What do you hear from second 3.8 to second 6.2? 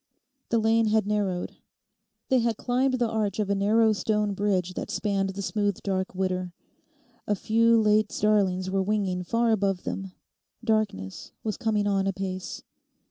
stone bridge that spanned the smooth dark